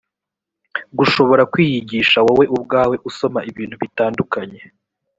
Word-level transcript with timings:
gushobora 0.97 1.43
kwiyigisha 1.51 2.17
wowe 2.25 2.45
ubwawe 2.55 2.95
usoma 3.09 3.39
ibintu 3.49 3.75
bitandukanye 3.83 4.61